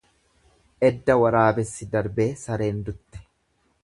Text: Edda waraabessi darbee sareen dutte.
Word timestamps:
Edda 0.87 1.17
waraabessi 1.23 1.87
darbee 1.97 2.27
sareen 2.45 2.81
dutte. 2.89 3.23